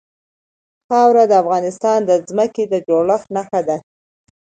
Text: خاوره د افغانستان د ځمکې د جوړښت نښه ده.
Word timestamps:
خاوره 0.87 1.23
د 1.27 1.33
افغانستان 1.43 1.99
د 2.05 2.11
ځمکې 2.29 2.63
د 2.67 2.73
جوړښت 2.87 3.27
نښه 3.35 3.61
ده. 3.67 3.77